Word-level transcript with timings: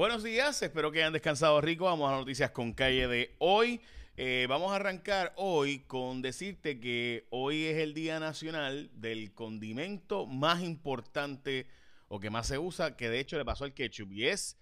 Buenos 0.00 0.22
días, 0.22 0.62
espero 0.62 0.90
que 0.90 1.00
hayan 1.00 1.12
descansado 1.12 1.60
rico. 1.60 1.84
Vamos 1.84 2.10
a 2.10 2.16
noticias 2.16 2.52
con 2.52 2.72
calle 2.72 3.06
de 3.06 3.36
hoy. 3.38 3.82
Eh, 4.16 4.46
vamos 4.48 4.72
a 4.72 4.76
arrancar 4.76 5.34
hoy 5.36 5.80
con 5.80 6.22
decirte 6.22 6.80
que 6.80 7.26
hoy 7.28 7.66
es 7.66 7.76
el 7.76 7.92
Día 7.92 8.18
Nacional 8.18 8.90
del 8.94 9.34
condimento 9.34 10.24
más 10.26 10.62
importante 10.62 11.66
o 12.08 12.18
que 12.18 12.30
más 12.30 12.46
se 12.46 12.56
usa, 12.56 12.96
que 12.96 13.10
de 13.10 13.20
hecho 13.20 13.36
le 13.36 13.44
pasó 13.44 13.64
al 13.64 13.74
ketchup, 13.74 14.10
y 14.10 14.28
es 14.28 14.56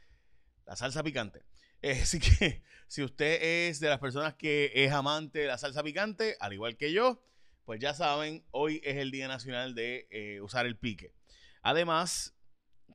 la 0.66 0.74
salsa 0.74 1.04
picante. 1.04 1.45
Eh, 1.82 1.93
así 2.02 2.18
que 2.18 2.64
si 2.89 3.05
usted 3.05 3.68
es 3.68 3.79
de 3.79 3.91
las 3.91 4.00
personas 4.00 4.34
que 4.34 4.73
es 4.75 4.91
amante 4.91 5.39
de 5.39 5.46
la 5.46 5.57
salsa 5.57 5.84
picante, 5.84 6.36
al 6.41 6.52
igual 6.52 6.77
que 6.77 6.93
yo, 6.93 7.23
pues 7.64 7.79
ya 7.79 7.95
saben, 7.95 8.45
hoy 8.50 8.80
es 8.82 8.96
el 8.96 9.12
Día 9.12 9.29
Nacional 9.29 9.77
de 9.77 10.09
eh, 10.11 10.41
usar 10.41 10.66
el 10.66 10.77
pique. 10.77 11.14
Además, 11.62 12.34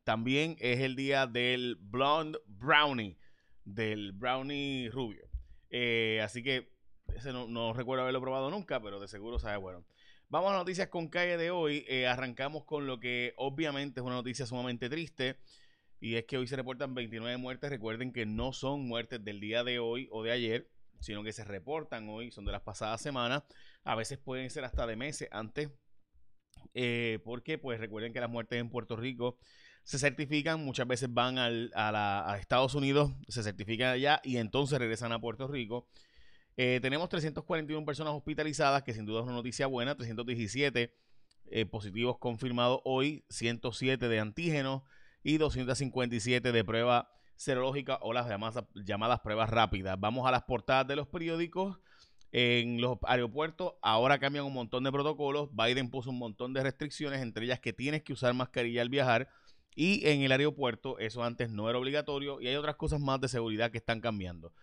también 0.04 0.56
es 0.60 0.80
el 0.80 0.96
día 0.96 1.28
del 1.28 1.78
blonde 1.80 2.40
brownie, 2.46 3.18
del 3.66 4.12
brownie 4.12 4.90
rubio. 4.90 5.30
Eh, 5.70 6.22
así 6.24 6.44
que 6.44 6.74
ese 7.16 7.32
no, 7.32 7.74
recuerdo 7.74 8.04
haberlo 8.04 8.22
probado 8.22 8.50
nunca, 8.50 8.82
pero 8.82 9.00
de 9.00 9.08
seguro 9.08 9.40
sabe 9.40 9.58
bueno. 9.58 9.86
Vamos 10.30 10.52
a 10.52 10.58
noticias 10.58 10.88
con 10.88 11.10
calle 11.10 11.38
de 11.38 11.52
hoy. 11.52 11.86
Eh, 11.88 12.08
arrancamos 12.08 12.64
con 12.64 12.88
lo 12.88 13.00
que 13.00 13.34
obviamente 13.38 14.00
es 14.00 14.06
una 14.06 14.16
noticia 14.16 14.46
sumamente 14.46 14.90
triste. 14.90 15.38
Y 16.00 16.16
es 16.16 16.26
que 16.26 16.38
hoy 16.38 16.48
se 16.48 16.56
reportan 16.56 16.96
29 16.96 17.38
muertes. 17.38 17.70
Recuerden 17.70 18.12
que 18.12 18.26
no 18.26 18.52
son 18.52 18.88
muertes 18.88 19.24
del 19.24 19.40
día 19.40 19.64
de 19.64 19.80
hoy 19.80 20.10
o 20.12 20.24
de 20.24 20.32
ayer, 20.32 20.70
sino 21.00 21.24
que 21.24 21.34
se 21.34 21.44
reportan 21.44 22.10
hoy, 22.10 22.32
son 22.32 22.46
de 22.46 22.52
las 22.52 22.62
pasadas 22.62 23.02
semanas. 23.02 23.44
A 23.84 23.96
veces 23.96 24.18
pueden 24.18 24.50
ser 24.50 24.66
hasta 24.66 24.88
de 24.88 24.96
meses 24.96 25.30
antes. 25.32 25.70
Eh, 26.74 27.20
porque 27.24 27.58
pues 27.58 27.80
recuerden 27.80 28.14
que 28.14 28.20
las 28.20 28.30
muertes 28.30 28.60
en 28.60 28.70
Puerto 28.70 28.96
Rico 28.96 29.38
se 29.84 30.00
certifican, 30.00 30.64
muchas 30.64 30.88
veces 30.88 31.14
van 31.14 31.38
a, 31.38 32.38
Estados 32.40 32.74
Unidos, 32.76 33.12
se 33.28 33.44
certifican 33.44 33.90
allá 33.90 34.22
y 34.24 34.38
entonces 34.38 34.80
regresan 34.80 35.12
a 35.12 35.20
Puerto 35.20 35.48
Rico. 35.48 35.88
Eh, 36.56 36.80
tenemos 36.82 37.10
341 37.10 37.86
personas 37.86 38.14
hospitalizadas, 38.14 38.84
que 38.84 38.94
sin 38.94 39.06
duda 39.06 39.20
es 39.20 39.26
una 39.26 39.34
noticia 39.34 39.68
buena, 39.68 39.96
317 39.96 40.94
eh, 41.52 41.66
positivos 41.66 42.18
confirmados 42.18 42.80
hoy, 42.86 43.26
107 43.30 44.08
de 44.08 44.20
antígenos 44.20 44.84
y 45.24 45.38
257 45.38 46.52
de 46.52 46.64
prueba 46.64 47.10
serológica 47.36 48.00
o 48.02 48.14
las 48.14 48.28
llamadas, 48.28 48.64
llamadas 48.76 49.20
pruebas 49.20 49.50
rápidas. 49.50 50.00
Vamos 50.00 50.28
a 50.28 50.32
las 50.32 50.44
portadas 50.44 50.88
de 50.88 50.96
los 50.96 51.08
periódicos. 51.08 51.78
En 52.32 52.82
los 52.82 52.98
aeropuertos 53.04 53.74
ahora 53.82 54.18
cambian 54.18 54.46
un 54.46 54.54
montón 54.54 54.84
de 54.84 54.92
protocolos. 54.92 55.50
Biden 55.52 55.92
puso 55.92 56.10
un 56.10 56.18
montón 56.18 56.54
de 56.54 56.64
restricciones, 56.64 57.22
entre 57.22 57.46
ellas 57.46 57.60
que 57.60 57.74
tienes 57.74 58.02
que 58.02 58.14
usar 58.14 58.34
mascarilla 58.34 58.82
al 58.82 58.90
viajar. 58.90 59.30
Y 59.76 60.08
en 60.08 60.22
el 60.22 60.32
aeropuerto 60.32 61.00
eso 61.00 61.24
antes 61.24 61.50
no 61.50 61.70
era 61.70 61.80
obligatorio 61.80 62.40
y 62.42 62.48
hay 62.48 62.56
otras 62.56 62.76
cosas 62.76 63.00
más 63.00 63.20
de 63.22 63.28
seguridad 63.28 63.72
que 63.72 63.78
están 63.78 64.02
cambiando. 64.02 64.54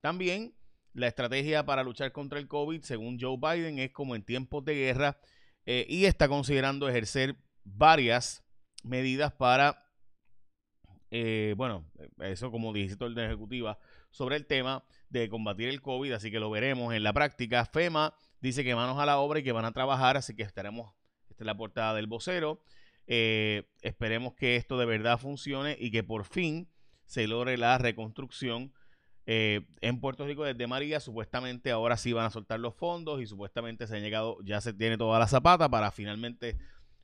También 0.00 0.54
la 0.92 1.06
estrategia 1.06 1.64
para 1.64 1.82
luchar 1.82 2.12
contra 2.12 2.38
el 2.38 2.48
COVID, 2.48 2.82
según 2.82 3.18
Joe 3.20 3.36
Biden, 3.36 3.78
es 3.78 3.92
como 3.92 4.14
en 4.14 4.22
tiempos 4.22 4.64
de 4.64 4.74
guerra 4.74 5.18
eh, 5.66 5.86
y 5.88 6.04
está 6.04 6.28
considerando 6.28 6.88
ejercer 6.88 7.36
varias 7.64 8.44
medidas 8.82 9.32
para, 9.32 9.86
eh, 11.10 11.54
bueno, 11.56 11.84
eso 12.18 12.50
como 12.50 12.72
dijiste 12.72 13.08
de 13.08 13.24
ejecutiva, 13.26 13.78
sobre 14.10 14.36
el 14.36 14.46
tema 14.46 14.84
de 15.08 15.28
combatir 15.28 15.68
el 15.68 15.82
COVID, 15.82 16.12
así 16.12 16.30
que 16.30 16.40
lo 16.40 16.50
veremos 16.50 16.94
en 16.94 17.02
la 17.02 17.12
práctica. 17.12 17.64
FEMA 17.66 18.14
dice 18.40 18.64
que 18.64 18.74
manos 18.74 18.98
a 18.98 19.06
la 19.06 19.18
obra 19.18 19.40
y 19.40 19.42
que 19.42 19.52
van 19.52 19.64
a 19.64 19.72
trabajar, 19.72 20.16
así 20.16 20.34
que 20.34 20.42
estaremos, 20.42 20.92
esta 21.28 21.44
es 21.44 21.46
la 21.46 21.56
portada 21.56 21.94
del 21.94 22.06
vocero. 22.06 22.60
Eh, 23.12 23.64
esperemos 23.82 24.34
que 24.34 24.54
esto 24.54 24.78
de 24.78 24.86
verdad 24.86 25.18
funcione 25.18 25.76
y 25.80 25.90
que 25.90 26.04
por 26.04 26.24
fin 26.24 26.70
se 27.06 27.26
logre 27.26 27.58
la 27.58 27.76
reconstrucción. 27.76 28.72
Eh, 29.26 29.66
en 29.80 30.00
Puerto 30.00 30.24
Rico 30.24 30.44
desde 30.44 30.68
María, 30.68 31.00
supuestamente 31.00 31.72
ahora 31.72 31.96
sí 31.96 32.12
van 32.12 32.26
a 32.26 32.30
soltar 32.30 32.60
los 32.60 32.76
fondos 32.76 33.20
y 33.20 33.26
supuestamente 33.26 33.88
se 33.88 33.96
han 33.96 34.02
llegado, 34.02 34.38
ya 34.44 34.60
se 34.60 34.72
tiene 34.72 34.96
toda 34.96 35.18
la 35.18 35.26
zapata 35.26 35.68
para 35.68 35.90
finalmente 35.90 36.56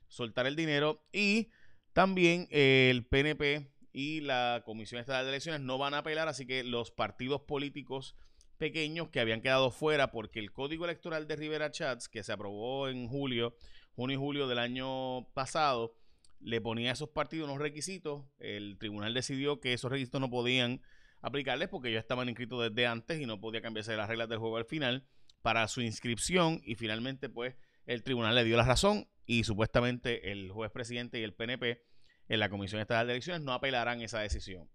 soltar 0.07 0.47
el 0.47 0.55
dinero. 0.55 1.05
Y 1.11 1.49
también 1.91 2.47
eh, 2.51 2.87
el 2.89 3.05
PNP 3.05 3.69
y 3.91 4.21
la 4.21 4.63
Comisión 4.63 5.01
Estatal 5.01 5.25
de 5.25 5.31
Elecciones 5.31 5.59
no 5.59 5.77
van 5.77 5.93
a 5.93 5.99
apelar, 5.99 6.29
así 6.29 6.47
que 6.47 6.63
los 6.63 6.89
partidos 6.89 7.41
políticos 7.41 8.15
pequeños 8.57 9.09
que 9.09 9.19
habían 9.19 9.41
quedado 9.41 9.71
fuera 9.71 10.11
porque 10.11 10.39
el 10.39 10.51
código 10.51 10.85
electoral 10.85 11.27
de 11.27 11.35
Rivera 11.35 11.71
Chats, 11.71 12.09
que 12.09 12.23
se 12.23 12.33
aprobó 12.33 12.89
en 12.89 13.07
julio, 13.07 13.55
junio 13.95 14.15
y 14.15 14.19
julio 14.19 14.47
del 14.47 14.59
año 14.59 15.27
pasado, 15.33 15.95
le 16.39 16.61
ponía 16.61 16.89
a 16.89 16.93
esos 16.93 17.09
partidos 17.09 17.49
unos 17.49 17.61
requisitos. 17.61 18.25
El 18.39 18.77
tribunal 18.77 19.13
decidió 19.13 19.59
que 19.59 19.73
esos 19.73 19.91
requisitos 19.91 20.21
no 20.21 20.29
podían 20.29 20.81
aplicarles 21.21 21.69
porque 21.69 21.91
ya 21.91 21.99
estaban 21.99 22.29
inscritos 22.29 22.69
desde 22.69 22.87
antes 22.87 23.19
y 23.19 23.25
no 23.25 23.39
podía 23.39 23.61
cambiarse 23.61 23.95
las 23.95 24.07
reglas 24.07 24.29
del 24.29 24.39
juego 24.39 24.57
al 24.57 24.65
final 24.65 25.07
para 25.41 25.67
su 25.67 25.81
inscripción 25.81 26.61
y 26.63 26.75
finalmente 26.75 27.29
pues 27.29 27.55
el 27.85 28.03
tribunal 28.03 28.35
le 28.35 28.43
dio 28.43 28.57
la 28.57 28.63
razón 28.63 29.07
y 29.25 29.43
supuestamente 29.43 30.31
el 30.31 30.51
juez 30.51 30.71
presidente 30.71 31.19
y 31.19 31.23
el 31.23 31.33
PNP 31.33 31.81
en 32.27 32.39
la 32.39 32.49
Comisión 32.49 32.81
Estatal 32.81 33.07
de 33.07 33.13
Elecciones 33.13 33.41
no 33.41 33.53
apelarán 33.53 34.01
esa 34.01 34.19
decisión. 34.19 34.69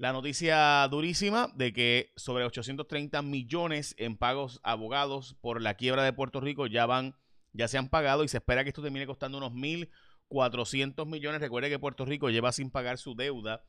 La 0.00 0.14
noticia 0.14 0.88
durísima 0.88 1.52
de 1.54 1.74
que 1.74 2.10
sobre 2.16 2.46
830 2.46 3.20
millones 3.20 3.94
en 3.98 4.16
pagos 4.16 4.58
abogados 4.62 5.36
por 5.42 5.60
la 5.60 5.74
quiebra 5.74 6.02
de 6.02 6.14
Puerto 6.14 6.40
Rico 6.40 6.66
ya 6.66 6.86
van 6.86 7.14
ya 7.52 7.68
se 7.68 7.76
han 7.76 7.90
pagado 7.90 8.24
y 8.24 8.28
se 8.28 8.38
espera 8.38 8.64
que 8.64 8.70
esto 8.70 8.80
termine 8.80 9.06
costando 9.06 9.36
unos 9.36 9.52
1.400 9.52 11.04
millones. 11.04 11.42
Recuerde 11.42 11.68
que 11.68 11.78
Puerto 11.78 12.06
Rico 12.06 12.30
lleva 12.30 12.50
sin 12.50 12.70
pagar 12.70 12.96
su 12.96 13.14
deuda 13.14 13.62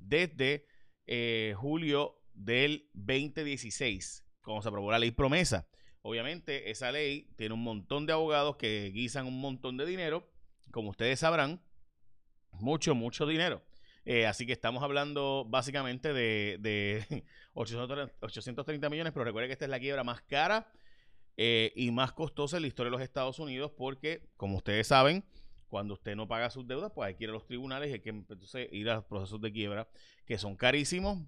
desde 0.00 0.66
eh, 1.06 1.54
julio 1.56 2.20
del 2.34 2.90
2016, 2.94 4.24
cuando 4.42 4.62
se 4.62 4.68
aprobó 4.70 4.90
la 4.90 4.98
ley 4.98 5.12
promesa. 5.12 5.68
Obviamente 6.02 6.68
esa 6.68 6.90
ley 6.90 7.32
tiene 7.36 7.54
un 7.54 7.62
montón 7.62 8.06
de 8.06 8.12
abogados 8.12 8.56
que 8.56 8.90
guisan 8.92 9.28
un 9.28 9.40
montón 9.40 9.76
de 9.76 9.86
dinero, 9.86 10.28
como 10.72 10.90
ustedes 10.90 11.20
sabrán, 11.20 11.62
mucho, 12.50 12.96
mucho 12.96 13.24
dinero. 13.24 13.62
Eh, 14.06 14.24
así 14.24 14.46
que 14.46 14.52
estamos 14.52 14.84
hablando 14.84 15.44
básicamente 15.48 16.12
de, 16.12 16.58
de 16.60 17.24
830 17.54 18.88
millones, 18.88 19.12
pero 19.12 19.24
recuerde 19.24 19.48
que 19.48 19.52
esta 19.52 19.64
es 19.64 19.70
la 19.70 19.80
quiebra 19.80 20.04
más 20.04 20.22
cara 20.22 20.72
eh, 21.36 21.72
y 21.74 21.90
más 21.90 22.12
costosa 22.12 22.56
en 22.56 22.62
la 22.62 22.68
historia 22.68 22.86
de 22.86 22.96
los 22.96 23.02
Estados 23.02 23.40
Unidos 23.40 23.72
porque, 23.76 24.28
como 24.36 24.58
ustedes 24.58 24.86
saben, 24.86 25.24
cuando 25.68 25.94
usted 25.94 26.14
no 26.14 26.28
paga 26.28 26.50
sus 26.50 26.68
deudas, 26.68 26.92
pues 26.94 27.08
hay 27.08 27.16
que 27.16 27.24
ir 27.24 27.30
a 27.30 27.32
los 27.32 27.46
tribunales 27.46 27.90
y 27.90 27.94
hay 27.94 28.00
que 28.00 28.10
entonces 28.10 28.68
ir 28.70 28.88
a 28.88 28.94
los 28.94 29.04
procesos 29.04 29.40
de 29.40 29.52
quiebra 29.52 29.88
que 30.24 30.38
son 30.38 30.54
carísimos. 30.56 31.18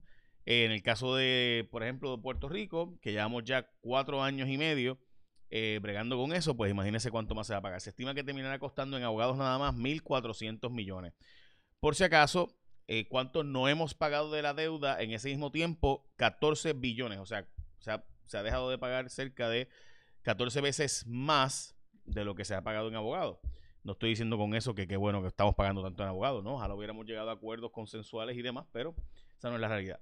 en 0.47 0.71
el 0.71 0.83
caso 0.83 1.17
de, 1.17 1.69
por 1.73 1.83
ejemplo, 1.83 2.17
de 2.17 2.23
Puerto 2.23 2.49
Rico, 2.49 2.97
que 3.03 3.11
llevamos 3.11 3.43
ya 3.45 3.69
cuatro 3.81 4.23
años 4.23 4.49
y 4.49 4.57
medio 4.57 5.01
eh, 5.51 5.81
bregando 5.83 6.17
con 6.17 6.33
eso, 6.33 6.57
pues 6.57 6.71
imagínense 6.71 7.11
cuánto 7.11 7.35
más 7.35 7.49
se 7.49 7.55
va 7.55 7.59
a 7.59 7.63
pagar. 7.63 7.81
Se 7.81 7.91
estima 7.91 8.15
que 8.15 8.23
terminará 8.23 8.59
costando 8.61 8.97
en 8.97 9.03
abogados 9.03 9.37
nada 9.37 9.59
más 9.59 9.75
1.400 9.75 10.71
millones. 10.71 11.15
Por 11.81 11.97
si 11.97 12.05
acaso, 12.05 12.55
eh, 12.89 13.07
¿cuánto 13.07 13.45
no 13.45 13.69
hemos 13.69 13.95
pagado 13.95 14.31
de 14.31 14.41
la 14.41 14.55
deuda 14.55 15.01
en 15.01 15.13
ese 15.13 15.29
mismo 15.29 15.53
tiempo? 15.53 16.11
14 16.17 16.73
billones. 16.73 17.19
O 17.19 17.27
sea, 17.27 17.47
se 17.79 18.39
ha 18.39 18.43
dejado 18.43 18.71
de 18.71 18.79
pagar 18.79 19.11
cerca 19.11 19.49
de 19.49 19.69
14 20.23 20.61
veces 20.63 21.07
más 21.07 21.77
de 22.07 22.25
lo 22.25 22.35
que 22.35 22.47
se 22.47 22.55
ha 22.55 22.63
pagado 22.63 22.89
en 22.89 22.97
abogados. 22.97 23.39
No 23.85 23.93
estoy 23.93 24.11
diciendo 24.11 24.39
con 24.39 24.55
eso 24.55 24.75
que 24.75 24.89
qué 24.89 24.97
bueno 24.97 25.21
que 25.21 25.29
estamos 25.29 25.55
pagando 25.55 25.83
tanto 25.83 26.03
en 26.03 26.09
abogados, 26.09 26.43
¿no? 26.43 26.55
Ojalá 26.55 26.75
hubiéramos 26.75 27.07
llegado 27.07 27.31
a 27.31 27.35
acuerdos 27.35 27.71
consensuales 27.71 28.37
y 28.37 28.43
demás, 28.43 28.67
pero 28.73 28.95
esa 29.37 29.51
no 29.51 29.57
es 29.57 29.61
la 29.61 29.69
realidad. 29.69 30.01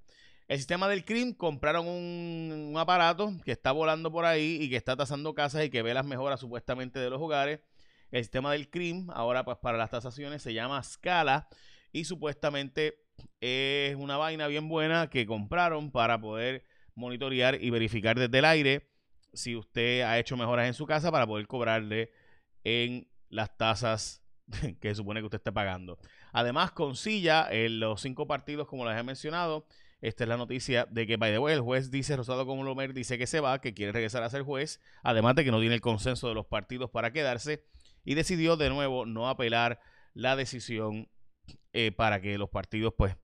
El 0.48 0.58
sistema 0.58 0.88
del 0.88 1.04
CRIM 1.04 1.34
compraron 1.34 1.88
un, 1.88 2.74
aparato 2.78 3.32
que 3.44 3.50
está 3.50 3.72
volando 3.72 4.12
por 4.12 4.24
ahí 4.24 4.58
y 4.60 4.70
que 4.70 4.76
está 4.76 4.96
tasando 4.96 5.34
casas 5.34 5.64
y 5.64 5.70
que 5.70 5.82
ve 5.82 5.92
las 5.92 6.06
mejoras 6.06 6.38
supuestamente 6.38 7.00
de 7.00 7.10
los 7.10 7.20
hogares. 7.20 7.60
El 8.12 8.22
sistema 8.22 8.52
del 8.52 8.70
CRIM, 8.70 9.10
ahora 9.10 9.44
pues 9.44 9.58
para 9.58 9.76
las 9.76 9.90
tasaciones, 9.90 10.42
se 10.42 10.54
llama 10.54 10.80
Scala 10.84 11.48
y 11.96 12.04
supuestamente 12.04 13.06
es 13.40 13.96
una 13.96 14.18
vaina 14.18 14.48
bien 14.48 14.68
buena 14.68 15.08
que 15.08 15.24
compraron 15.24 15.90
para 15.90 16.20
poder 16.20 16.62
monitorear 16.94 17.56
y 17.62 17.70
verificar 17.70 18.18
desde 18.18 18.38
el 18.38 18.44
aire 18.44 18.90
si 19.32 19.56
usted 19.56 20.02
ha 20.02 20.18
hecho 20.18 20.36
mejoras 20.36 20.66
en 20.66 20.74
su 20.74 20.84
casa 20.84 21.10
para 21.10 21.26
poder 21.26 21.46
cobrarle 21.46 22.10
en 22.64 23.08
las 23.30 23.56
tasas 23.56 24.22
que 24.80 24.94
supone 24.94 25.20
que 25.20 25.24
usted 25.24 25.38
esté 25.38 25.52
pagando. 25.52 25.98
Además, 26.32 26.70
con 26.72 26.96
silla 26.96 27.48
en 27.50 27.80
los 27.80 28.02
cinco 28.02 28.26
partidos, 28.26 28.68
como 28.68 28.84
les 28.84 29.00
he 29.00 29.02
mencionado, 29.02 29.66
esta 30.02 30.24
es 30.24 30.28
la 30.28 30.36
noticia 30.36 30.84
de 30.90 31.06
que, 31.06 31.16
by 31.16 31.32
the 31.32 31.38
way, 31.38 31.54
el 31.54 31.62
juez 31.62 31.90
dice, 31.90 32.14
Rosado 32.14 32.44
como 32.44 32.62
Lomer 32.62 32.92
dice 32.92 33.16
que 33.16 33.26
se 33.26 33.40
va, 33.40 33.62
que 33.62 33.72
quiere 33.72 33.92
regresar 33.92 34.22
a 34.22 34.28
ser 34.28 34.42
juez, 34.42 34.82
además 35.02 35.34
de 35.34 35.44
que 35.44 35.50
no 35.50 35.60
tiene 35.60 35.74
el 35.74 35.80
consenso 35.80 36.28
de 36.28 36.34
los 36.34 36.44
partidos 36.44 36.90
para 36.90 37.10
quedarse, 37.10 37.64
y 38.04 38.14
decidió 38.16 38.58
de 38.58 38.68
nuevo 38.68 39.06
no 39.06 39.30
apelar 39.30 39.80
la 40.12 40.36
decisión 40.36 41.08
eh, 41.78 41.92
para 41.92 42.22
que 42.22 42.38
los 42.38 42.48
partidos 42.48 42.94
pues 42.96 43.14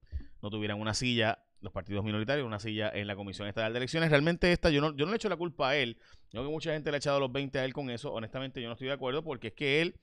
no 0.42 0.50
tuvieran 0.50 0.78
una 0.78 0.92
silla 0.92 1.42
los 1.62 1.72
partidos 1.72 2.04
minoritarios, 2.04 2.44
una 2.44 2.58
silla 2.58 2.90
en 2.92 3.06
la 3.06 3.14
Comisión 3.16 3.48
Estatal 3.48 3.72
de 3.72 3.78
Elecciones. 3.78 4.10
Realmente 4.10 4.52
esta, 4.52 4.68
yo 4.68 4.80
no, 4.80 4.94
yo 4.96 5.06
no 5.06 5.12
le 5.12 5.16
echo 5.16 5.28
la 5.28 5.36
culpa 5.36 5.70
a 5.70 5.76
él. 5.76 5.96
Yo 6.32 6.42
que 6.42 6.50
mucha 6.50 6.72
gente 6.72 6.90
le 6.90 6.96
ha 6.96 6.98
echado 6.98 7.20
los 7.20 7.32
20 7.32 7.58
a 7.58 7.64
él 7.64 7.72
con 7.72 7.88
eso. 7.88 8.12
Honestamente, 8.12 8.60
yo 8.60 8.66
no 8.66 8.72
estoy 8.72 8.88
de 8.88 8.94
acuerdo 8.94 9.22
porque 9.22 9.48
es 9.48 9.54
que 9.54 9.80
él 9.80 9.94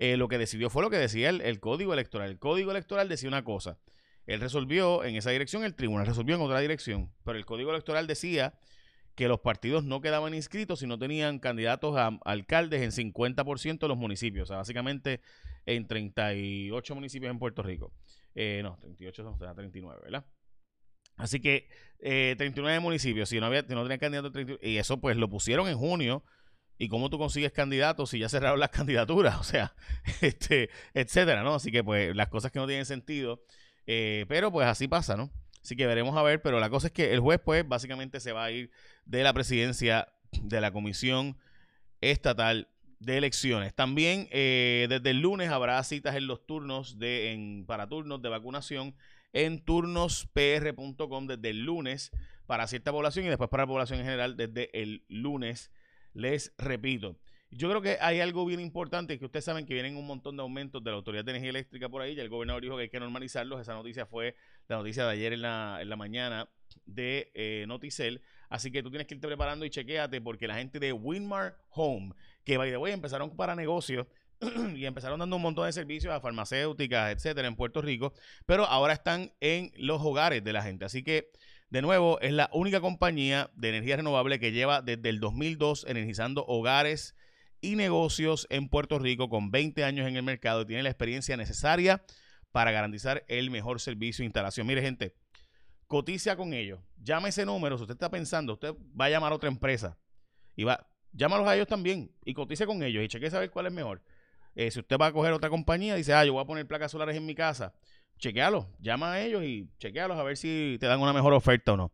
eh, 0.00 0.16
lo 0.16 0.28
que 0.28 0.38
decidió 0.38 0.68
fue 0.68 0.82
lo 0.82 0.90
que 0.90 0.98
decía 0.98 1.30
el, 1.30 1.60
código 1.60 1.94
electoral. 1.94 2.30
El 2.30 2.38
código 2.38 2.72
electoral 2.72 3.08
decía 3.08 3.28
una 3.28 3.44
cosa. 3.44 3.78
Él 4.26 4.40
resolvió 4.40 5.04
en 5.04 5.16
esa 5.16 5.30
dirección, 5.30 5.64
el 5.64 5.74
tribunal 5.74 6.06
resolvió 6.06 6.34
en 6.34 6.42
otra 6.42 6.58
dirección, 6.60 7.12
pero 7.24 7.38
el 7.38 7.46
código 7.46 7.70
electoral 7.70 8.06
decía 8.06 8.54
que 9.14 9.28
los 9.28 9.40
partidos 9.40 9.84
no 9.84 10.00
quedaban 10.00 10.34
inscritos 10.34 10.80
si 10.80 10.86
no 10.86 10.98
tenían 10.98 11.38
candidatos 11.38 11.96
a 11.96 12.18
alcaldes 12.24 12.82
en 12.82 12.90
50% 12.90 13.78
de 13.78 13.88
los 13.88 13.98
municipios, 13.98 14.44
o 14.44 14.46
sea, 14.48 14.56
básicamente 14.58 15.20
en 15.66 15.86
38 15.86 16.94
municipios 16.94 17.30
en 17.30 17.38
Puerto 17.38 17.62
Rico. 17.62 17.92
Eh, 18.34 18.60
no, 18.62 18.78
38 18.80 19.22
son 19.22 19.38
39, 19.38 20.00
¿verdad? 20.04 20.24
Así 21.16 21.40
que 21.40 21.68
eh, 21.98 22.34
39 22.38 22.80
municipios, 22.80 23.28
si 23.28 23.38
no 23.38 23.46
había, 23.46 23.62
si 23.62 23.74
no 23.74 23.82
tenían 23.82 24.00
candidatos, 24.00 24.32
y 24.62 24.78
eso 24.78 25.00
pues 25.00 25.16
lo 25.16 25.28
pusieron 25.28 25.68
en 25.68 25.76
junio. 25.76 26.24
¿Y 26.78 26.88
cómo 26.88 27.10
tú 27.10 27.18
consigues 27.18 27.52
candidatos 27.52 28.10
si 28.10 28.18
ya 28.18 28.28
cerraron 28.28 28.58
las 28.58 28.70
candidaturas? 28.70 29.38
O 29.38 29.44
sea, 29.44 29.74
este, 30.20 30.70
etcétera, 30.94 31.42
¿no? 31.42 31.54
Así 31.54 31.70
que 31.70 31.84
pues 31.84 32.16
las 32.16 32.28
cosas 32.28 32.50
que 32.50 32.58
no 32.58 32.66
tienen 32.66 32.86
sentido. 32.86 33.44
Eh, 33.86 34.24
pero 34.28 34.50
pues 34.50 34.66
así 34.66 34.88
pasa, 34.88 35.16
¿no? 35.16 35.30
Así 35.62 35.76
que 35.76 35.86
veremos 35.86 36.16
a 36.16 36.22
ver, 36.22 36.42
pero 36.42 36.58
la 36.60 36.70
cosa 36.70 36.88
es 36.88 36.92
que 36.92 37.12
el 37.12 37.20
juez 37.20 37.40
pues 37.44 37.66
básicamente 37.66 38.20
se 38.20 38.32
va 38.32 38.44
a 38.44 38.50
ir 38.50 38.70
de 39.04 39.22
la 39.22 39.32
presidencia 39.32 40.08
de 40.42 40.60
la 40.60 40.72
Comisión 40.72 41.36
Estatal 42.00 42.68
de 42.98 43.18
Elecciones. 43.18 43.74
También 43.74 44.28
eh, 44.30 44.86
desde 44.88 45.10
el 45.10 45.20
lunes 45.20 45.50
habrá 45.50 45.82
citas 45.84 46.16
en 46.16 46.26
los 46.26 46.46
turnos 46.46 46.98
de, 46.98 47.32
en, 47.32 47.64
para 47.66 47.88
turnos 47.88 48.22
de 48.22 48.28
vacunación 48.28 48.94
en 49.32 49.64
turnospr.com 49.64 51.26
desde 51.26 51.50
el 51.50 51.64
lunes 51.64 52.10
para 52.46 52.66
cierta 52.66 52.92
población 52.92 53.24
y 53.24 53.28
después 53.28 53.48
para 53.48 53.64
la 53.64 53.68
población 53.68 54.00
en 54.00 54.04
general 54.04 54.36
desde 54.36 54.70
el 54.80 55.04
lunes. 55.08 55.70
Les 56.12 56.52
repito. 56.58 57.16
Yo 57.54 57.68
creo 57.68 57.82
que 57.82 57.98
hay 58.00 58.18
algo 58.20 58.46
bien 58.46 58.60
importante 58.60 59.18
que 59.18 59.26
ustedes 59.26 59.44
saben 59.44 59.66
que 59.66 59.74
vienen 59.74 59.98
un 59.98 60.06
montón 60.06 60.38
de 60.38 60.42
aumentos 60.42 60.82
de 60.82 60.90
la 60.90 60.96
Autoridad 60.96 61.22
de 61.22 61.32
Energía 61.32 61.50
Eléctrica 61.50 61.86
por 61.86 62.00
ahí. 62.00 62.14
y 62.14 62.20
el 62.20 62.30
gobernador 62.30 62.62
dijo 62.62 62.76
que 62.76 62.84
hay 62.84 62.88
que 62.88 62.98
normalizarlos. 62.98 63.60
Esa 63.60 63.74
noticia 63.74 64.06
fue 64.06 64.34
la 64.68 64.76
noticia 64.76 65.04
de 65.04 65.12
ayer 65.12 65.34
en 65.34 65.42
la, 65.42 65.78
en 65.82 65.90
la 65.90 65.96
mañana 65.96 66.48
de 66.86 67.30
eh, 67.34 67.66
Noticel. 67.68 68.22
Así 68.48 68.72
que 68.72 68.82
tú 68.82 68.88
tienes 68.88 69.06
que 69.06 69.16
irte 69.16 69.26
preparando 69.26 69.66
y 69.66 69.70
chequéate 69.70 70.22
porque 70.22 70.48
la 70.48 70.54
gente 70.54 70.80
de 70.80 70.94
Winmar 70.94 71.58
Home, 71.68 72.14
que 72.42 72.56
by 72.56 72.70
the 72.70 72.78
way 72.78 72.94
empezaron 72.94 73.36
para 73.36 73.54
negocios 73.54 74.06
y 74.74 74.86
empezaron 74.86 75.20
dando 75.20 75.36
un 75.36 75.42
montón 75.42 75.66
de 75.66 75.72
servicios 75.74 76.14
a 76.14 76.20
farmacéuticas, 76.22 77.12
etcétera, 77.12 77.48
en 77.48 77.56
Puerto 77.56 77.82
Rico, 77.82 78.14
pero 78.46 78.64
ahora 78.64 78.94
están 78.94 79.30
en 79.40 79.72
los 79.76 80.00
hogares 80.00 80.42
de 80.42 80.54
la 80.54 80.62
gente. 80.62 80.86
Así 80.86 81.02
que, 81.02 81.30
de 81.68 81.82
nuevo, 81.82 82.18
es 82.20 82.32
la 82.32 82.48
única 82.54 82.80
compañía 82.80 83.50
de 83.56 83.68
energía 83.68 83.96
renovable 83.96 84.40
que 84.40 84.52
lleva 84.52 84.80
desde 84.80 85.10
el 85.10 85.20
2002 85.20 85.84
energizando 85.86 86.46
hogares 86.46 87.14
y 87.62 87.76
negocios 87.76 88.46
en 88.50 88.68
Puerto 88.68 88.98
Rico 88.98 89.30
con 89.30 89.50
20 89.50 89.84
años 89.84 90.06
en 90.06 90.16
el 90.16 90.22
mercado 90.22 90.62
y 90.62 90.66
tiene 90.66 90.82
la 90.82 90.90
experiencia 90.90 91.36
necesaria 91.36 92.04
para 92.50 92.72
garantizar 92.72 93.24
el 93.28 93.50
mejor 93.50 93.80
servicio 93.80 94.22
de 94.22 94.26
instalación. 94.26 94.66
Mire, 94.66 94.82
gente, 94.82 95.14
cotiza 95.86 96.36
con 96.36 96.52
ellos. 96.52 96.80
Llame 97.02 97.30
ese 97.30 97.46
número. 97.46 97.78
Si 97.78 97.82
usted 97.82 97.94
está 97.94 98.10
pensando, 98.10 98.54
usted 98.54 98.74
va 99.00 99.06
a 99.06 99.10
llamar 99.10 99.32
a 99.32 99.36
otra 99.36 99.48
empresa 99.48 99.96
y 100.56 100.64
va, 100.64 100.86
llámalos 101.12 101.46
a 101.48 101.54
ellos 101.54 101.68
también 101.68 102.10
y 102.24 102.34
cotice 102.34 102.66
con 102.66 102.82
ellos 102.82 103.04
y 103.04 103.08
cheque 103.08 103.30
saber 103.30 103.50
cuál 103.50 103.66
es 103.66 103.72
mejor. 103.72 104.02
Eh, 104.54 104.70
si 104.70 104.80
usted 104.80 104.98
va 104.98 105.06
a 105.06 105.12
coger 105.12 105.32
otra 105.32 105.48
compañía, 105.48 105.94
dice, 105.94 106.12
ah, 106.12 106.24
yo 106.24 106.34
voy 106.34 106.42
a 106.42 106.46
poner 106.46 106.66
placas 106.66 106.90
solares 106.90 107.16
en 107.16 107.24
mi 107.24 107.34
casa, 107.34 107.72
chequealo, 108.18 108.68
llama 108.80 109.12
a 109.12 109.22
ellos 109.22 109.42
y 109.44 109.70
chequealos 109.78 110.18
a 110.18 110.22
ver 110.22 110.36
si 110.36 110.76
te 110.78 110.84
dan 110.86 111.00
una 111.00 111.14
mejor 111.14 111.32
oferta 111.32 111.72
o 111.72 111.76
no. 111.76 111.90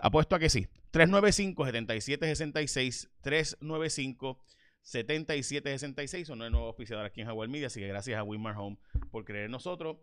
Apuesto 0.00 0.36
a 0.36 0.38
que 0.38 0.48
sí. 0.48 0.68
395-7766, 0.92 3.10
395 3.20 4.38
7766 4.82 6.26
son 6.26 6.38
nueve 6.38 6.50
nuevos 6.50 6.68
auspiciadores 6.68 7.10
aquí 7.10 7.20
en 7.20 7.26
Jaguar 7.26 7.48
Media, 7.48 7.68
así 7.68 7.80
que 7.80 7.88
gracias 7.88 8.18
a 8.18 8.22
Winmar 8.22 8.56
Home 8.56 8.78
por 9.10 9.24
creer 9.24 9.46
en 9.46 9.52
nosotros. 9.52 9.98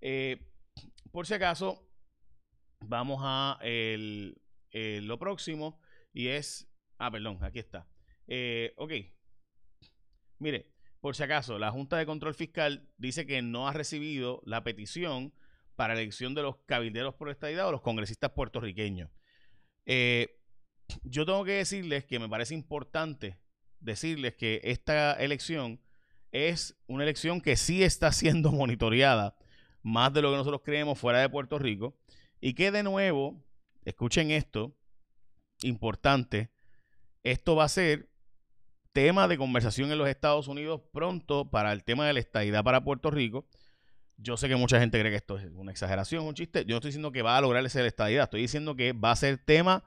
Eh, 0.00 0.48
por 1.10 1.26
si 1.26 1.34
acaso, 1.34 1.88
vamos 2.80 3.20
a 3.22 3.58
lo 3.62 5.18
próximo 5.18 5.80
y 6.12 6.28
es, 6.28 6.68
ah, 6.98 7.10
perdón, 7.10 7.38
aquí 7.42 7.58
está. 7.58 7.86
Eh, 8.26 8.72
ok, 8.76 8.92
mire, 10.38 10.72
por 11.00 11.16
si 11.16 11.22
acaso, 11.22 11.58
la 11.58 11.70
Junta 11.70 11.96
de 11.96 12.06
Control 12.06 12.34
Fiscal 12.34 12.88
dice 12.96 13.26
que 13.26 13.42
no 13.42 13.68
ha 13.68 13.72
recibido 13.72 14.42
la 14.44 14.62
petición 14.62 15.34
para 15.74 15.94
elección 15.94 16.34
de 16.34 16.42
los 16.42 16.56
cabilderos 16.66 17.14
por 17.14 17.30
estadidad 17.30 17.68
o 17.68 17.72
los 17.72 17.82
congresistas 17.82 18.32
puertorriqueños. 18.32 19.10
Eh, 19.86 20.38
yo 21.02 21.24
tengo 21.24 21.44
que 21.44 21.52
decirles 21.52 22.04
que 22.04 22.18
me 22.18 22.28
parece 22.28 22.54
importante 22.54 23.40
decirles 23.82 24.34
que 24.34 24.60
esta 24.64 25.12
elección 25.14 25.80
es 26.30 26.76
una 26.86 27.02
elección 27.02 27.40
que 27.40 27.56
sí 27.56 27.82
está 27.82 28.12
siendo 28.12 28.50
monitoreada 28.52 29.36
más 29.82 30.12
de 30.12 30.22
lo 30.22 30.30
que 30.30 30.36
nosotros 30.36 30.62
creemos 30.64 30.98
fuera 30.98 31.20
de 31.20 31.28
Puerto 31.28 31.58
Rico 31.58 31.96
y 32.40 32.54
que 32.54 32.70
de 32.70 32.82
nuevo, 32.82 33.44
escuchen 33.84 34.30
esto, 34.30 34.76
importante, 35.62 36.50
esto 37.22 37.54
va 37.54 37.64
a 37.64 37.68
ser 37.68 38.08
tema 38.92 39.28
de 39.28 39.38
conversación 39.38 39.90
en 39.90 39.98
los 39.98 40.08
Estados 40.08 40.48
Unidos 40.48 40.82
pronto 40.92 41.50
para 41.50 41.72
el 41.72 41.84
tema 41.84 42.06
de 42.06 42.12
la 42.12 42.20
estadidad 42.20 42.64
para 42.64 42.84
Puerto 42.84 43.10
Rico. 43.10 43.48
Yo 44.16 44.36
sé 44.36 44.48
que 44.48 44.56
mucha 44.56 44.78
gente 44.78 44.98
cree 45.00 45.10
que 45.10 45.16
esto 45.16 45.38
es 45.38 45.50
una 45.54 45.72
exageración, 45.72 46.24
un 46.24 46.34
chiste. 46.34 46.64
Yo 46.64 46.74
no 46.74 46.76
estoy 46.76 46.90
diciendo 46.90 47.10
que 47.10 47.22
va 47.22 47.36
a 47.36 47.40
lograr 47.40 47.64
esa 47.64 47.84
estadidad, 47.84 48.24
estoy 48.24 48.42
diciendo 48.42 48.76
que 48.76 48.92
va 48.92 49.10
a 49.10 49.16
ser 49.16 49.38
tema 49.38 49.84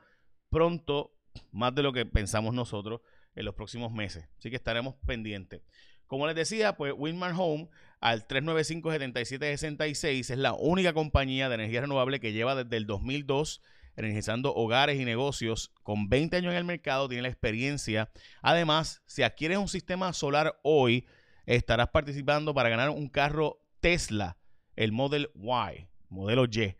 pronto, 0.50 1.13
más 1.51 1.75
de 1.75 1.83
lo 1.83 1.94
que 1.94 2.06
pensamos 2.06 2.53
nosotros 2.53 3.01
en 3.35 3.45
los 3.45 3.55
próximos 3.55 3.91
meses. 3.91 4.27
Así 4.37 4.49
que 4.49 4.55
estaremos 4.55 4.95
pendientes. 5.05 5.61
Como 6.07 6.27
les 6.27 6.35
decía, 6.35 6.77
pues 6.77 6.93
Winmar 6.95 7.33
Home 7.37 7.69
al 7.99 8.27
395-7766 8.27 10.31
es 10.31 10.37
la 10.37 10.53
única 10.53 10.93
compañía 10.93 11.49
de 11.49 11.55
energía 11.55 11.81
renovable 11.81 12.19
que 12.19 12.33
lleva 12.33 12.53
desde 12.55 12.77
el 12.77 12.85
2002 12.85 13.61
energizando 13.95 14.53
hogares 14.53 14.99
y 14.99 15.05
negocios 15.05 15.71
con 15.83 16.09
20 16.09 16.37
años 16.37 16.51
en 16.51 16.57
el 16.57 16.65
mercado, 16.65 17.07
tiene 17.07 17.23
la 17.23 17.29
experiencia. 17.29 18.11
Además, 18.41 19.01
si 19.05 19.23
adquieres 19.23 19.57
un 19.57 19.67
sistema 19.67 20.11
solar 20.13 20.59
hoy, 20.63 21.07
estarás 21.45 21.89
participando 21.89 22.53
para 22.53 22.69
ganar 22.69 22.89
un 22.89 23.09
carro 23.09 23.61
Tesla, 23.79 24.37
el 24.75 24.91
Model 24.91 25.31
Y, 25.35 25.87
modelo 26.09 26.45
Y, 26.45 26.75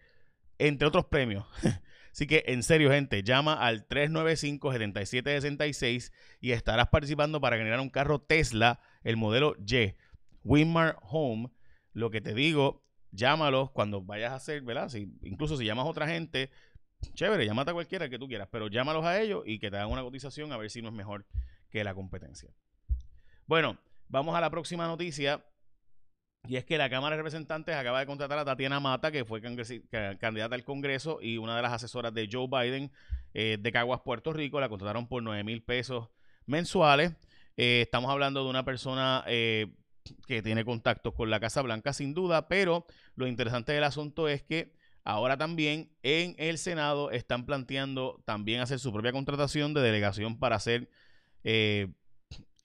entre 0.58 0.88
otros 0.88 1.06
premios. 1.06 1.46
Así 2.16 2.26
que 2.28 2.46
en 2.48 2.64
serio, 2.64 2.92
gente, 2.92 3.24
llama 3.24 3.56
al 3.56 3.90
395-7766 3.90 6.14
y 6.40 6.54
estarás 6.54 6.88
participando 6.88 7.42
para 7.42 7.58
ganar 7.58 7.82
un 7.82 7.90
carro 7.90 8.20
Tesla, 8.20 8.80
el 9.04 9.18
modelo 9.18 9.58
Y. 9.68 9.96
Winmar 10.46 10.98
Home, 11.02 11.50
lo 11.92 12.12
que 12.12 12.22
te 12.22 12.34
digo, 12.34 12.86
llámalos 13.12 13.72
cuando 13.72 14.02
vayas 14.02 14.32
a 14.32 14.36
hacer, 14.36 14.62
¿verdad? 14.62 14.90
Incluso 15.24 15.58
si 15.58 15.66
llamas 15.66 15.88
a 15.88 15.90
otra 15.90 16.08
gente, 16.08 16.52
chévere, 17.16 17.46
llámate 17.46 17.72
a 17.72 17.74
cualquiera 17.74 18.08
que 18.08 18.18
tú 18.18 18.30
quieras, 18.30 18.48
pero 18.50 18.70
llámalos 18.70 19.04
a 19.04 19.20
ellos 19.20 19.44
y 19.46 19.60
que 19.60 19.70
te 19.70 19.76
hagan 19.76 19.92
una 19.92 20.02
cotización 20.02 20.54
a 20.54 20.58
ver 20.58 20.70
si 20.70 20.82
no 20.82 20.88
es 20.88 20.96
mejor 20.96 21.26
que 21.70 21.84
la 21.84 21.94
competencia. 21.94 22.50
Bueno, 23.46 23.78
vamos 24.08 24.38
a 24.38 24.40
la 24.40 24.50
próxima 24.50 24.88
noticia. 24.88 25.44
Y 26.48 26.58
es 26.58 26.66
que 26.66 26.78
la 26.78 26.90
Cámara 26.90 27.16
de 27.16 27.22
Representantes 27.22 27.76
acaba 27.76 28.00
de 28.00 28.06
contratar 28.06 28.38
a 28.38 28.46
Tatiana 28.46 28.80
Mata, 28.80 29.12
que 29.12 29.26
fue 29.26 29.42
candidata 29.42 30.56
al 30.56 30.64
Congreso 30.64 31.20
y 31.22 31.38
una 31.38 31.56
de 31.56 31.62
las 31.62 31.74
asesoras 31.74 32.14
de 32.14 32.30
Joe 32.32 32.48
Biden 32.48 32.92
eh, 33.34 33.58
de 33.60 33.72
Caguas, 33.72 34.02
Puerto 34.04 34.34
Rico. 34.34 34.60
La 34.60 34.70
contrataron 34.70 35.08
por 35.08 35.24
9 35.24 35.44
mil 35.44 35.64
pesos 35.64 36.10
mensuales. 36.46 37.14
Eh, 37.58 37.82
estamos 37.82 38.12
hablando 38.12 38.44
de 38.44 38.50
una 38.50 38.66
persona 38.66 39.24
eh, 39.28 39.68
que 40.28 40.42
tiene 40.42 40.66
contactos 40.66 41.14
con 41.14 41.30
la 41.30 41.40
Casa 41.40 41.62
Blanca, 41.62 41.94
sin 41.94 42.14
duda, 42.14 42.48
pero 42.48 42.86
lo 43.16 43.28
interesante 43.28 43.72
del 43.72 43.84
asunto 43.84 44.28
es 44.28 44.44
que 44.44 44.74
ahora 45.04 45.38
también 45.38 45.92
en 46.04 46.36
el 46.38 46.58
Senado 46.58 47.12
están 47.12 47.46
planteando 47.46 48.22
también 48.26 48.62
hacer 48.62 48.80
su 48.80 48.92
propia 48.92 49.12
contratación 49.12 49.74
de 49.74 49.82
delegación 49.82 50.38
para 50.38 50.58
hacer 50.58 50.90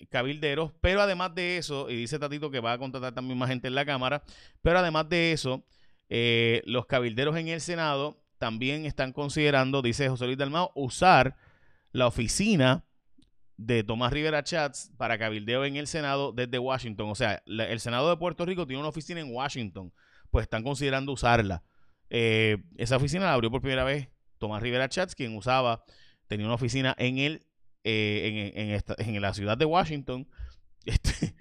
cabilderos, 0.08 0.72
pero 0.80 1.02
además 1.02 1.34
de 1.34 1.58
eso, 1.58 1.90
y 1.90 1.96
dice 1.96 2.18
Tatito 2.18 2.50
que 2.50 2.60
va 2.60 2.72
a 2.72 2.78
contratar 2.78 3.14
también 3.14 3.38
más 3.38 3.50
gente 3.50 3.68
en 3.68 3.74
la 3.74 3.84
Cámara, 3.84 4.22
pero 4.62 4.78
además 4.78 5.08
de 5.08 5.32
eso, 5.32 5.64
eh, 6.08 6.62
los 6.64 6.86
cabilderos 6.86 7.36
en 7.36 7.48
el 7.48 7.60
Senado 7.60 8.22
también 8.38 8.86
están 8.86 9.12
considerando, 9.12 9.82
dice 9.82 10.08
José 10.08 10.26
Luis 10.26 10.38
Dalmao, 10.38 10.72
usar 10.74 11.36
la 11.92 12.06
oficina 12.06 12.84
de 13.56 13.84
Tomás 13.84 14.12
Rivera 14.12 14.42
Chats 14.42 14.90
para 14.96 15.18
cabildeo 15.18 15.66
en 15.66 15.76
el 15.76 15.86
Senado 15.86 16.32
desde 16.32 16.58
Washington. 16.58 17.10
O 17.10 17.14
sea, 17.14 17.42
el 17.46 17.80
Senado 17.80 18.08
de 18.08 18.16
Puerto 18.16 18.46
Rico 18.46 18.66
tiene 18.66 18.80
una 18.80 18.88
oficina 18.88 19.20
en 19.20 19.34
Washington, 19.34 19.92
pues 20.30 20.44
están 20.44 20.62
considerando 20.62 21.12
usarla. 21.12 21.62
Eh, 22.08 22.56
esa 22.76 22.96
oficina 22.96 23.26
la 23.26 23.34
abrió 23.34 23.50
por 23.50 23.60
primera 23.60 23.84
vez 23.84 24.08
Tomás 24.38 24.62
Rivera 24.62 24.88
Chats, 24.88 25.14
quien 25.14 25.36
usaba, 25.36 25.84
tenía 26.26 26.46
una 26.46 26.54
oficina 26.54 26.94
en 26.98 27.18
el 27.18 27.46
eh, 27.84 28.82
en, 28.98 29.22
la 29.22 29.34
ciudad 29.34 29.56
de 29.56 29.64
Washington 29.64 30.28
este, 30.84 31.34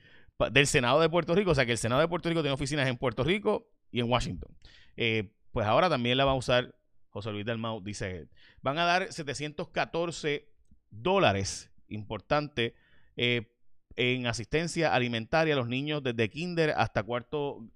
del 0.51 0.67
Senado 0.67 0.99
de 1.01 1.09
Puerto 1.09 1.35
Rico. 1.35 1.51
O 1.51 1.55
sea 1.55 1.65
que 1.65 1.73
el 1.73 1.77
Senado 1.77 2.01
de 2.01 2.07
Puerto 2.07 2.29
Rico 2.29 2.41
tiene 2.41 2.53
oficinas 2.53 2.87
en 2.87 2.97
Puerto 2.97 3.23
Rico 3.23 3.69
y 3.91 3.99
en 3.99 4.09
Washington. 4.09 4.55
Eh, 4.95 5.33
pues 5.51 5.65
ahora 5.65 5.89
también 5.89 6.17
la 6.17 6.25
va 6.25 6.31
a 6.31 6.35
usar 6.35 6.75
José 7.09 7.31
Luis 7.31 7.45
Dalmau, 7.45 7.81
dice 7.81 8.27
Van 8.61 8.77
a 8.77 8.85
dar 8.85 9.11
714 9.11 10.47
dólares, 10.91 11.71
importante, 11.87 12.75
eh, 13.15 13.55
en 13.95 14.27
asistencia 14.27 14.93
alimentaria 14.93 15.55
a 15.55 15.57
los 15.57 15.67
niños 15.67 16.03
desde 16.03 16.29
kinder 16.29 16.73
hasta 16.77 17.03
cuarto 17.03 17.67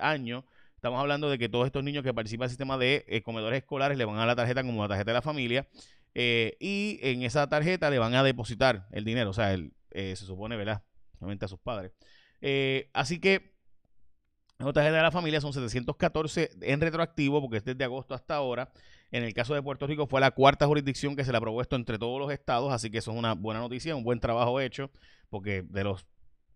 año 0.00 0.44
Estamos 0.84 1.00
hablando 1.00 1.30
de 1.30 1.38
que 1.38 1.48
todos 1.48 1.64
estos 1.64 1.82
niños 1.82 2.04
que 2.04 2.12
participan 2.12 2.42
en 2.42 2.44
el 2.44 2.50
sistema 2.50 2.76
de 2.76 3.06
eh, 3.08 3.22
comedores 3.22 3.56
escolares 3.56 3.96
le 3.96 4.04
van 4.04 4.18
a 4.18 4.26
la 4.26 4.36
tarjeta 4.36 4.62
como 4.62 4.82
la 4.82 4.88
tarjeta 4.88 5.12
de 5.12 5.14
la 5.14 5.22
familia 5.22 5.66
eh, 6.14 6.58
y 6.60 6.98
en 7.00 7.22
esa 7.22 7.48
tarjeta 7.48 7.88
le 7.88 7.98
van 7.98 8.14
a 8.14 8.22
depositar 8.22 8.86
el 8.92 9.02
dinero, 9.02 9.30
o 9.30 9.32
sea, 9.32 9.56
se 9.90 10.16
supone, 10.16 10.58
¿verdad? 10.58 10.82
Obviamente 11.20 11.46
a 11.46 11.48
sus 11.48 11.58
padres. 11.58 11.92
así 12.92 13.18
que 13.18 13.54
la 14.58 14.74
tarjeta 14.74 14.96
de 14.98 15.02
la 15.02 15.10
familia 15.10 15.40
son 15.40 15.54
714 15.54 16.50
en 16.60 16.82
retroactivo 16.82 17.40
porque 17.40 17.56
es 17.56 17.64
desde 17.64 17.82
agosto 17.82 18.12
hasta 18.12 18.34
ahora. 18.34 18.70
En 19.10 19.24
el 19.24 19.32
caso 19.32 19.54
de 19.54 19.62
Puerto 19.62 19.86
Rico 19.86 20.06
fue 20.06 20.20
la 20.20 20.32
cuarta 20.32 20.66
jurisdicción 20.66 21.16
que 21.16 21.24
se 21.24 21.32
le 21.32 21.38
aprobó 21.38 21.62
esto 21.62 21.76
entre 21.76 21.96
todos 21.96 22.20
los 22.20 22.30
estados, 22.30 22.70
así 22.74 22.90
que 22.90 22.98
eso 22.98 23.10
es 23.10 23.16
una 23.16 23.32
buena 23.32 23.60
noticia, 23.60 23.96
un 23.96 24.04
buen 24.04 24.20
trabajo 24.20 24.60
hecho, 24.60 24.90
porque 25.30 25.62
de 25.62 25.82
los 25.82 26.04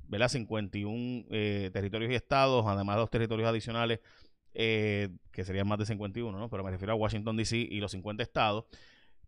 ¿verdad? 0.09 0.29
51 0.29 1.27
eh, 1.31 1.71
territorios 1.73 2.11
y 2.11 2.15
estados, 2.15 2.67
además 2.67 2.97
de 2.97 3.01
los 3.01 3.11
territorios 3.11 3.49
adicionales, 3.49 4.01
eh, 4.55 5.11
que 5.31 5.45
serían 5.45 5.69
más 5.69 5.79
de 5.79 5.87
51, 5.87 6.37
¿no? 6.37 6.51
Pero 6.51 6.65
me 6.65 6.71
refiero 6.71 6.93
a 6.93 6.97
Washington, 6.97 7.37
D.C. 7.37 7.57
y 7.57 7.81
los 7.81 7.93
50 7.93 8.23
estados, 8.23 8.65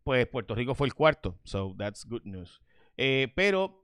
pues 0.03 0.27
Puerto 0.27 0.55
Rico 0.55 0.75
fue 0.75 0.87
el 0.87 0.95
cuarto. 0.95 1.39
So, 1.45 1.75
that's 1.79 2.07
good 2.07 2.23
news. 2.25 2.61
Eh, 2.97 3.29
pero 3.35 3.77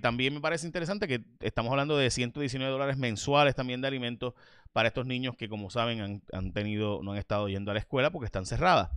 también 0.00 0.32
me 0.32 0.40
parece 0.40 0.64
interesante 0.64 1.08
que 1.08 1.24
estamos 1.40 1.72
hablando 1.72 1.98
de 1.98 2.08
119 2.08 2.70
dólares 2.70 2.96
mensuales 2.98 3.56
también 3.56 3.80
de 3.80 3.88
alimentos 3.88 4.34
para 4.72 4.86
estos 4.86 5.06
niños 5.06 5.36
que, 5.36 5.48
como 5.48 5.70
saben, 5.70 6.00
han, 6.00 6.22
han, 6.32 6.52
tenido, 6.52 7.00
no 7.02 7.12
han 7.12 7.18
estado 7.18 7.48
yendo 7.48 7.72
a 7.72 7.74
la 7.74 7.80
escuela 7.80 8.12
porque 8.12 8.26
están 8.26 8.46
cerradas. 8.46 8.90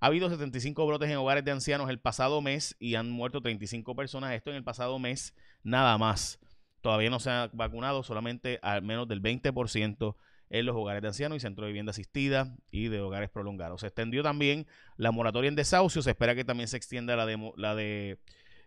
Ha 0.00 0.06
habido 0.06 0.30
75 0.30 0.86
brotes 0.86 1.10
en 1.10 1.16
hogares 1.16 1.44
de 1.44 1.50
ancianos 1.50 1.90
el 1.90 2.00
pasado 2.00 2.40
mes 2.40 2.74
y 2.78 2.94
han 2.94 3.10
muerto 3.10 3.42
35 3.42 3.94
personas. 3.94 4.32
Esto 4.32 4.50
en 4.50 4.56
el 4.56 4.64
pasado 4.64 4.98
mes 4.98 5.34
nada 5.62 5.96
más. 5.98 6.38
Todavía 6.80 7.10
no 7.10 7.20
se 7.20 7.30
ha 7.30 7.50
vacunado, 7.52 8.02
solamente 8.02 8.58
al 8.62 8.82
menos 8.82 9.08
del 9.08 9.22
20% 9.22 10.16
en 10.50 10.66
los 10.66 10.74
hogares 10.74 11.00
de 11.02 11.08
ancianos 11.08 11.36
y 11.36 11.40
centros 11.40 11.66
de 11.66 11.68
vivienda 11.68 11.90
asistida 11.90 12.56
y 12.70 12.88
de 12.88 13.00
hogares 13.00 13.30
prolongados. 13.30 13.82
Se 13.82 13.86
extendió 13.86 14.22
también 14.22 14.66
la 14.96 15.12
moratoria 15.12 15.48
en 15.48 15.54
desahucio. 15.54 16.02
Se 16.02 16.10
espera 16.10 16.34
que 16.34 16.44
también 16.44 16.68
se 16.68 16.76
extienda 16.76 17.16
la 17.16 17.24
de, 17.24 17.52
la 17.56 17.74
de 17.74 18.18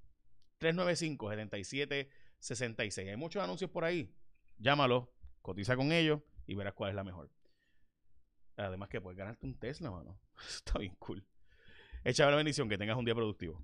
395-7766. 0.61 3.09
Hay 3.09 3.17
muchos 3.17 3.43
anuncios 3.43 3.71
por 3.71 3.85
ahí. 3.85 4.15
Llámalo, 4.59 5.13
cotiza 5.41 5.77
con 5.77 5.93
ellos 5.93 6.21
y 6.47 6.55
verás 6.55 6.75
cuál 6.75 6.91
es 6.91 6.97
la 6.97 7.05
mejor. 7.05 7.31
Además 8.57 8.89
que 8.89 9.01
puedes 9.01 9.19
ganarte 9.19 9.47
un 9.47 9.59
Tesla, 9.59 9.91
mano. 9.91 10.21
Está 10.49 10.79
bien 10.79 10.95
cool. 10.99 11.25
Echa 12.05 12.31
la 12.31 12.37
bendición, 12.37 12.69
que 12.69 12.79
tengas 12.79 12.97
un 12.97 13.05
día 13.05 13.15
productivo. 13.15 13.61